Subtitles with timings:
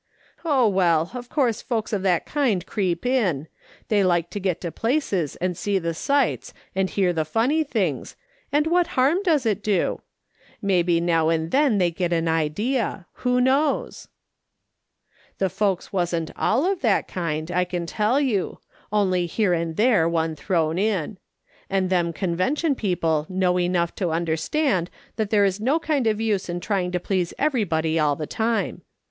[0.43, 3.47] Oh, well, of course folks of that kind creep in;
[3.87, 8.15] they like to get to places and see the sights and hear the funny things,
[8.51, 10.01] and what harm does it do?
[10.59, 14.07] Maybe now and then they get an idea; who knows?"
[15.37, 18.57] The folks wasn't all of that kind, I can tell you;
[18.91, 21.19] only here and there one thrown in.
[21.69, 26.19] And them Con vention people know enough to understand that there is no kind of
[26.19, 28.81] use in trying to please everybody all the time.